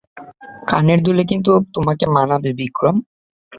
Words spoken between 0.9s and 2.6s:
দুলে কিন্তু তোমাকে মানাবে,